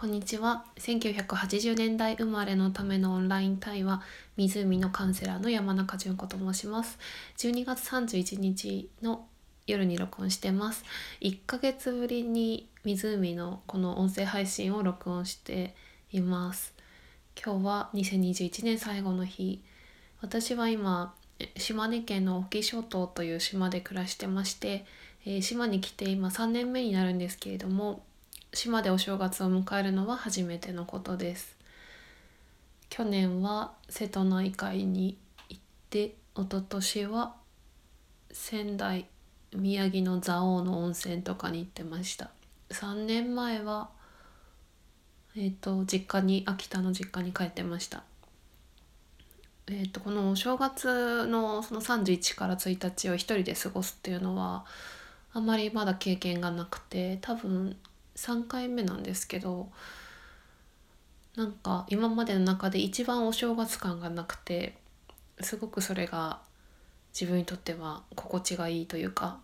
[0.00, 0.64] こんにちは。
[0.76, 4.00] 1980年代生まれのためのオンライン対話
[4.36, 7.00] 湖のカウンセラーの山中純子と申します。
[7.38, 9.26] 12月31日の
[9.66, 10.84] 夜に録音してます。
[11.20, 15.74] 1ヶ月ぶりに湖のこの音声配信を録音して
[16.12, 16.74] います。
[17.34, 19.64] 今日は2021年最後の日。
[20.20, 21.12] 私は今
[21.56, 24.86] 島根県の沖諸島という島で暮らしてまして、
[25.26, 28.04] えー、島に来て今3年目になるんですけれども
[28.52, 31.56] 島でお正月を迎えるのは初めてのことです。
[32.88, 35.18] 去年は瀬戸内海に
[35.48, 37.34] 行って一昨年は
[38.32, 39.06] 仙台
[39.54, 42.30] 宮城の蔵王の温泉とかに行ってました。
[42.70, 43.90] 3年前は
[45.36, 48.04] えっ、ー、と実家に秋田の実家に帰ってました。
[49.70, 54.64] えーと、このお正月のその31から1日を一人で過ごすっていうのは
[55.34, 57.76] あんまりまだ経験がなくて多分
[58.18, 59.70] 3回目なんですけど
[61.36, 64.76] なんか今までの中で一番お正月感がなくて
[65.40, 66.40] すごくそれが
[67.12, 69.38] 自分にとっては心地がいいというか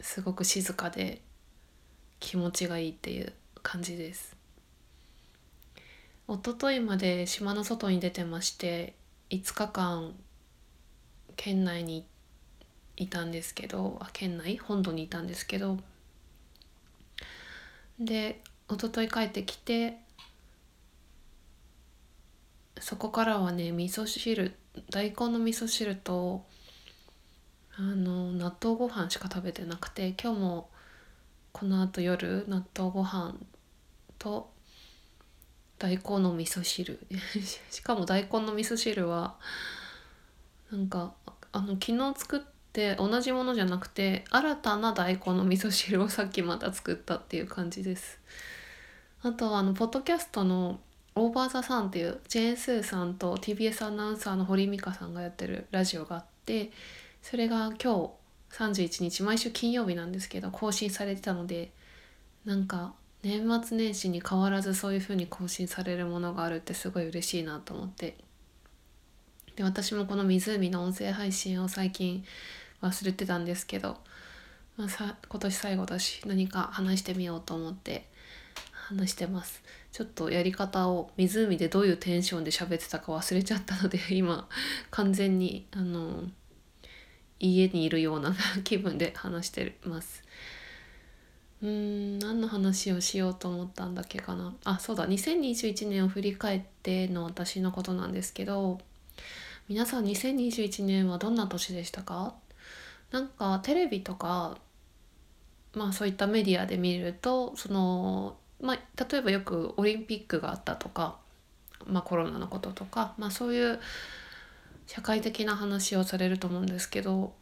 [0.00, 1.20] すごく静かで
[2.18, 4.34] 気持ちがいいっていう感じです。
[6.28, 8.94] 一昨日まで島の外に出てまして
[9.30, 10.14] 5日間
[11.36, 12.06] 県内に
[12.96, 14.56] いたんですけどあ県内？
[14.56, 15.78] 本土にいたんですけど
[17.98, 19.98] で一昨日帰ってきて
[22.80, 24.54] そこからはね味噌汁
[24.90, 26.44] 大根の味噌汁と
[27.76, 30.70] あの納豆ご飯しか食べてなくて今日も
[31.52, 33.36] このあと夜納豆ご飯
[34.18, 34.50] と
[35.78, 36.98] 大根の味噌汁。
[37.70, 39.36] しかも大根の味噌汁は
[40.72, 41.14] なんか
[41.52, 48.20] あの昨日作ったで同じものじゃなくて新たな大根の味噌汁をさっきまた作ったっていう感じです。
[49.22, 50.80] あとはあのポッドキャストの
[51.16, 56.70] 「オーバー・ザ・サン」っていうジェーン・スーさんと TBS アナウンサーの堀美香さんがやってるラジオがあって
[57.22, 58.12] それが今
[58.52, 61.72] 日31日毎週金曜日なんですけど更新されてたので
[62.44, 68.16] なんか年末年始に変わらずそういう風に更新されるものがあるってすごい嬉しいなと思って。
[69.58, 72.24] で私もこの湖の音声配信を最近
[72.80, 73.96] 忘れてたんですけど、
[74.76, 78.06] まあ、さ今年最後だし何か話してみようと思って
[78.72, 79.60] 話してます。
[79.90, 84.48] ちょっとやり方を湖でどういうテンションで喋ってたか忘れちゃったので 今
[84.92, 86.22] 完全にあの
[87.40, 90.22] 家にいるような 気分で話してます。
[91.62, 94.54] うーん何の話をしようと思ったんだっけかな。
[94.62, 98.78] あそうだ2021年を振り返っての私のことなんですけど
[99.68, 102.34] 皆さん2021年はどんな年でしたか？
[103.10, 104.56] なんかテレビとか
[105.74, 108.78] まあそういったメディアで見るとその、まあ、
[109.10, 111.18] 例えばよくオリンピックがあったとか、
[111.86, 113.78] まあ、コロナのこととか、まあ、そういう
[114.86, 117.34] 社会的な話をされると思うんですけど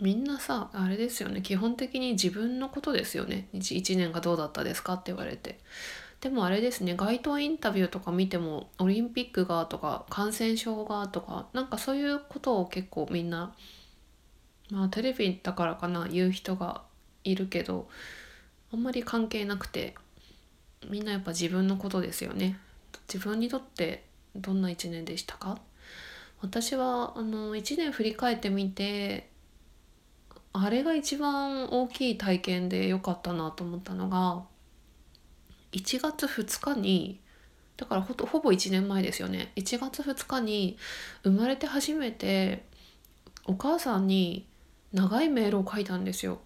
[0.00, 3.46] みんなさあれですよね基本的に自分のことですよね。
[3.54, 4.94] 1, 1年がどうだったですか？
[4.94, 5.60] って言われて。
[6.22, 13.52] でもあれですね街頭インタビューとか見てもオリンピックがとか感染症がとかなんかそういうことを結構みんな
[14.70, 16.82] まあテレビだからかな言う人が
[17.24, 17.88] いるけど
[18.72, 19.96] あんまり関係なくて
[20.88, 22.58] みんなやっぱ自分のことですよね。
[23.12, 25.58] 自分にとってどんな1年でしたか？
[26.40, 29.28] 私はあの1年振り返ってみて
[30.52, 34.44] あれが一番大きい体験で良かったなと思ったのが
[35.72, 37.20] 1月2日に
[37.76, 40.76] だからほほぼ1年前ですよね1月2日に
[41.24, 42.64] 生まれて初めて
[43.44, 44.46] お母さんに
[44.92, 46.38] 長いメールを書いたんですよ。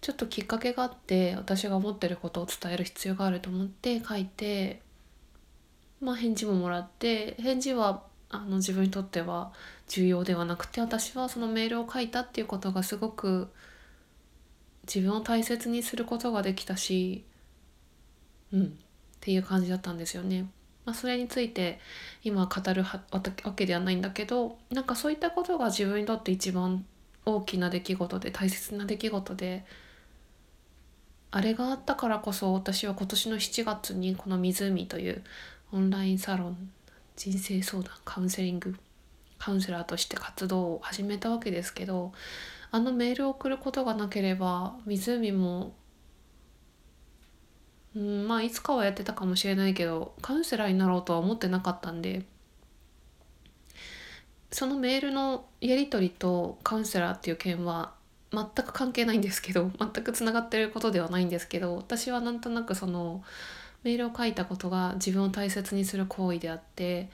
[0.00, 4.80] ちょっときっかけがあって私が思ってることを伝える必要があると思って書いて
[6.00, 9.52] まあ返事ももらって返事はあの自分にとっては
[9.88, 13.48] 重要ではなくて私はそのメールを書いたっていうことがすごく
[14.86, 17.24] 自分を大切にすることができたし
[18.52, 18.70] うんっ
[19.20, 20.46] ていう感じだったんですよね。
[20.84, 21.80] まあ、それについて
[22.24, 26.86] 今語るわけではないんだけどなんかそういったことが自分にとって一番
[27.26, 29.66] 大きな出来事で大切な出来事で
[31.30, 35.22] あれがあったからこそ私は今年の7月にこの「湖」という
[35.72, 36.70] オンラインサロン
[37.16, 38.74] 人生相談カウンセリング
[39.38, 42.12] カウンセラーとして活動を始めたわけですけど
[42.70, 45.74] あのメールを送ることがなければ湖も
[47.96, 52.22] うんまあいつかはやってたかもしれないけどカウンセラーになろうとは思ってなかったんで
[54.50, 57.92] そのメールのやり取りとカウンセラーっていう件は
[58.32, 63.22] 全く関係ないんですけど 全くつながってることではないんですけど私はなんとなくその
[63.84, 67.10] メールを書いたことが自分を大切にする行為であって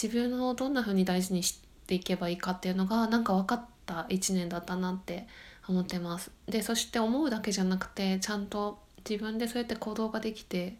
[0.00, 5.26] 自分をどんな風に大事にしていけばいいかっていうのがなんか分かった1年だったなって
[5.66, 6.30] 思ってます。
[6.46, 8.78] でそして思うだけじゃなくてちゃんと
[9.08, 10.76] 自分でそうやって行動ができて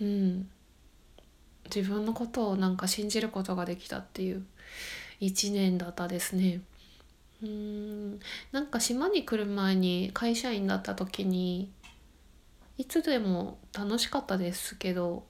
[0.00, 0.48] うん
[1.74, 4.44] 自分のことをなんか信じることができたっていう
[5.20, 6.60] 1年だったですね。
[7.42, 8.20] うん
[8.52, 11.72] なんか島に来る前に会社員だった時に
[12.78, 15.24] いつでも楽しかったですけど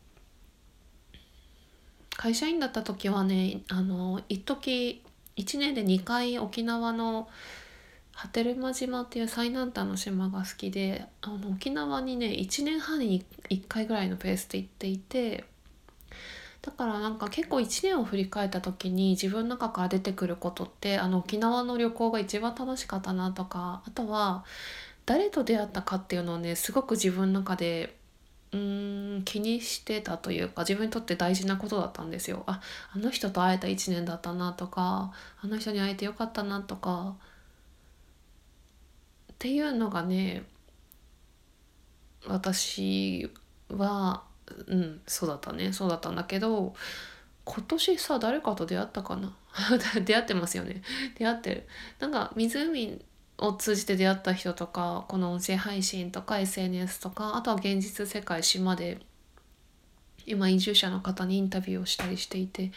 [2.17, 5.03] 会社員だった時はねあの一時
[5.37, 7.29] 1年で2回沖縄の
[8.13, 15.45] 波照間島っていう最南端の島が好きであの沖縄にね1年半に1回ぐらいのペースで行っていて
[16.61, 24.45] だからなんか結構1年を振り返った時に自分の中から出てくることってあの沖縄の旅行が一番楽しかったなとかあとは
[25.05, 27.97] 誰と出会ったかっていうのをねすごく自分の中で
[28.53, 32.45] うーん気にしてたというか自分にとって大事なことだったんですよ。
[32.47, 32.61] あ
[32.95, 35.13] あの人と会えた1年だったなとか
[35.43, 37.17] あの人に会えてよかったなとか
[39.43, 40.45] っていうのがね
[42.29, 43.29] 私
[43.69, 44.23] は
[44.69, 45.73] うんそうだったね。
[45.73, 46.77] そうだったんだけど
[47.45, 49.35] 今年さ誰かと出会ったかな？
[50.05, 50.83] 出会ってますよね。
[51.19, 51.67] 出会ってる。
[51.99, 53.05] なんか湖
[53.39, 59.01] を通じて出会った人とかこの音声配信とか SNS とかあとは現実世界島で
[60.25, 62.71] 今移住者の方にインタビューをしたりしていて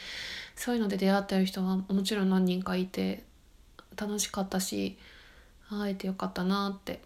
[0.56, 3.24] そういうので出会ってる人はもちろん何人かいて
[3.96, 4.98] 楽しかったし
[5.70, 7.02] 会えてよかったなって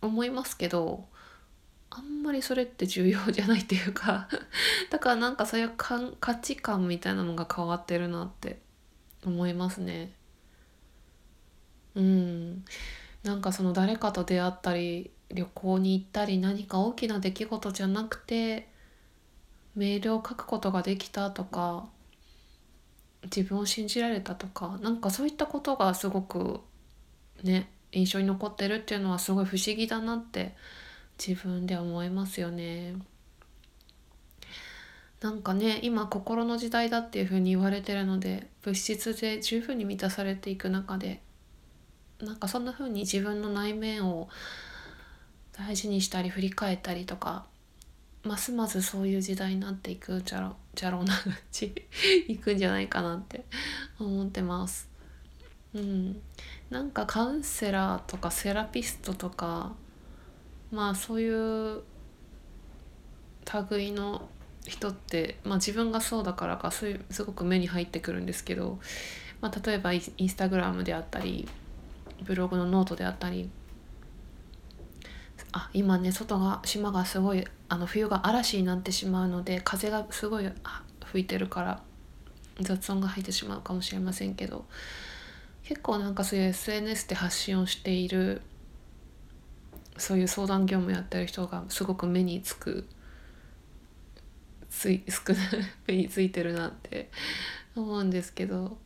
[0.00, 1.06] 思いますけど
[1.90, 4.28] あんまりそれって重要じゃないっていうか
[4.90, 8.60] だからなんかそういうかん価値観みたいなのが変わってるなって
[9.24, 10.12] 思いますね。
[11.94, 12.64] うん
[13.22, 18.68] なんかその誰かと出会ったり旅行に行ったり何か大きな出来事じゃなくて
[19.74, 21.88] メールを書くことができたとか
[23.24, 26.60] 自分を信じられたとかなんかそういったことがすごく
[27.42, 30.54] ね印象に残ってるっていうのはすごい不思議だなって
[31.18, 32.94] 自分で思いますよね。
[35.20, 41.22] なんかね今心の時代だっていうふうに言われてるので物質で十分に満たされていく中で
[42.20, 44.28] なんかそんな風に自分の内面を
[45.52, 47.46] 大事にしたり振り返ったりとか
[48.24, 51.14] ますますそういう時代になっていくじゃろじゃろうな
[51.50, 51.72] ち
[52.28, 53.44] いくんじゃないかなって
[53.98, 54.95] 思ってます。
[55.76, 56.22] うん、
[56.70, 59.72] なんかカウンセラーとかセラピストとか
[60.72, 61.82] まあそういう
[63.70, 64.26] 類の
[64.66, 68.78] 人って、まあ、自分がそうだからかそういうすごく目に入ってくるんですけど、
[69.42, 71.46] まあ、例えばインスタグラムであったり
[72.24, 73.50] ブログのノートであったり
[75.52, 80.50] あ今ね外が島がすごいあの冬が嵐になってしまうので風がすごい
[81.04, 81.82] 吹いてるから
[82.60, 84.64] 雑音が入ってしまうかもしれませんけど
[85.66, 88.40] 結構なんかそういう SNS で発信をしている
[89.98, 92.86] そういう相談業務やってる人がすごく目につく
[94.70, 95.46] つい 少ない
[95.86, 97.10] 目についてるなって
[97.74, 98.78] 思うんですけど。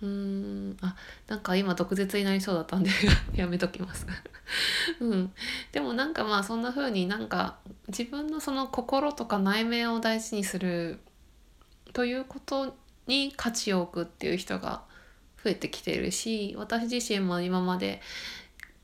[0.00, 0.96] うんあ
[1.28, 2.90] なんか今毒舌になりそうだったんで
[3.36, 4.04] やめときます。
[4.98, 5.32] うん。
[5.70, 10.98] でもなんかまあそんな風になんか自分のその心とか内面を大事にする
[11.92, 12.76] ということ
[13.06, 14.82] に価値を置くっていう人が
[15.44, 18.00] 増えてきてるし私自身も今まで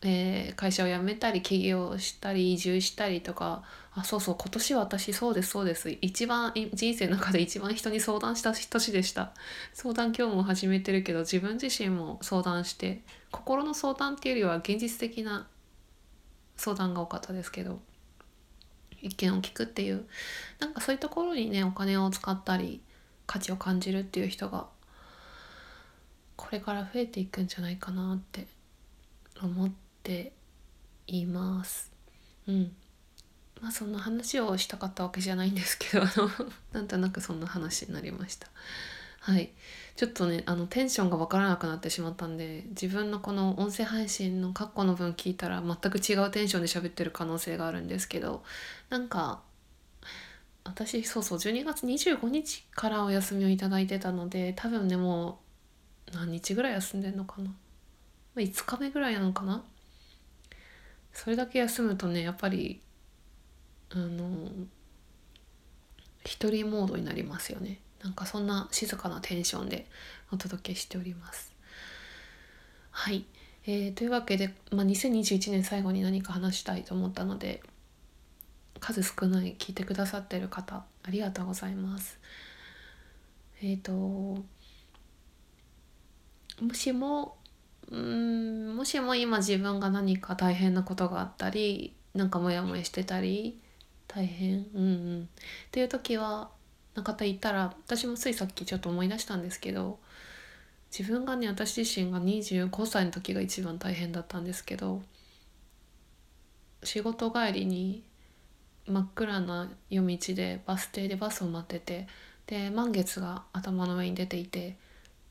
[0.02, 5.90] えー、会社を辞めたり起業したり移住したりとかあそうそう今年私そうですそうです。
[6.00, 9.32] 一番人生の中で一番人に相談した年でした。
[9.74, 13.00] 相談今日も始めてるけど自分自身も相談して
[13.32, 15.48] 心の相談っていうよりは現実的な
[16.56, 17.80] 相談が多かったですけど
[19.02, 20.06] 意見を聞くっていう
[20.60, 22.80] なんかそういうところにねお金を使ったり
[23.26, 24.68] 価値を感じるっていう人が
[26.38, 28.46] これから増えていくんじゃないかなって
[29.42, 29.70] 思っ
[30.02, 30.32] て
[31.08, 31.92] います。
[32.46, 32.72] うん
[33.60, 36.30] まあそんな話をしたかったわけじゃないんですけどあの
[36.72, 38.48] なんとなくそんな話になりました。
[39.20, 39.50] はい
[39.96, 48.44] ちょっとねあのテンションが分からなくなってしまったんで自分のこの音声配信の括弧の分聞いたら全く違うテンションで喋ってる可能性があるんですけど
[48.90, 49.42] なんか
[50.62, 55.47] 私そうそう12月25日からお休みをいただいてたので多分ねもう
[56.12, 57.50] 何日ぐらい休んでんのかな
[58.36, 59.64] ？5日目ぐらいなのかな？
[61.12, 62.80] それだけ休むとねやっぱり
[63.90, 64.48] あの
[66.24, 67.80] 一人モードになりますよね。
[68.02, 69.86] なんかそんな静かなテンションで
[70.30, 71.52] お届けしております。
[72.90, 73.24] はい。
[73.66, 77.60] えー、というわけで、まあ、2021年最後に何か話したいと思ったので
[78.80, 82.18] 数少ない聞いてくださってる方ありがとうございます。
[83.60, 84.42] えっ、ー、と
[86.60, 87.36] もしも
[87.90, 93.58] うんもしも今自分が何か大変なことがあったりなんかモヤモヤしてたり
[94.06, 94.86] 大変うんう
[95.20, 95.22] ん。
[95.22, 95.26] っ
[95.70, 96.50] ていう時は
[96.94, 99.98] な方いたら私もついさっきちょっと思い出したんですけど
[100.96, 105.02] 自分がね私自身が25歳の時が一番大変だったんですけど
[106.82, 108.04] 仕事帰りに
[108.86, 112.06] 真っ暗な夜道でバス停でバスを待ってて
[112.46, 114.76] で満月が頭の上に出ていて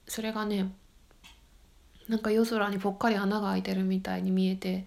[0.07, 0.71] それがね
[2.09, 4.85] なんか夜空にぽっかり穴が開いてるみたいに見えて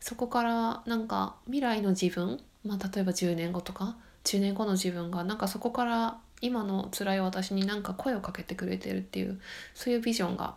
[0.00, 9.40] そこからなんか未来の自分、まあ、例えば10年後とか10年後の自分がなんかそこから今の辛い私になんか声をかけてくれてるっていう
[9.74, 10.54] そういうビジョンが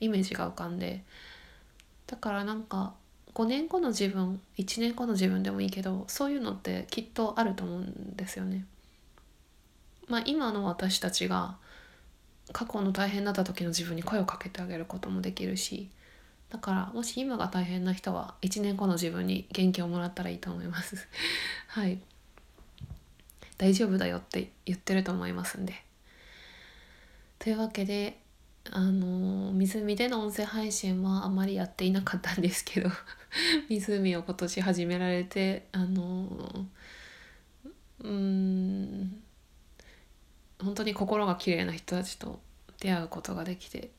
[0.00, 1.02] イメージが浮かんで
[2.06, 2.94] だからなんか
[3.34, 8.66] 5年後の自分1年後の自分でもいいけどそういうのってきっとあると思うんですよね。
[10.08, 11.56] まあ、今の私たちが
[12.52, 15.90] 過去の大変だった時の自分に声をかけてあげることもできるし
[16.52, 21.08] だからもし今が大変な人は1年後の自分に元気をもらったらいいと思います。
[21.68, 21.98] はい。
[23.56, 25.82] 大丈夫だよって言ってると思いますんで。
[27.38, 28.18] というわけで
[28.70, 32.90] あの湖での音声配信はあまりやっていなかったんですけど
[33.70, 36.66] 湖を今年始められてあの
[38.00, 39.22] うん
[40.62, 42.40] 本当に心が綺麗な人たちと
[42.80, 43.90] 出会うことができて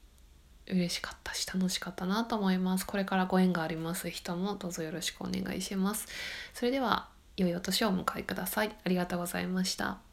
[0.67, 2.85] 嬉しかったし楽しかったなと思います。
[2.85, 6.07] これからご縁があります人もどうぞよろしくお願いします。
[6.53, 8.75] それでは良いお年をお迎えください。
[8.83, 10.12] ありがとうございました。